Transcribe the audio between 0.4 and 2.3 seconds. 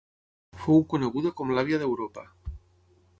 Fou coneguda com l'àvia d'Europa.